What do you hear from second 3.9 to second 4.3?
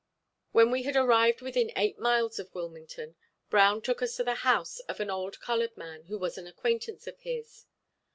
us to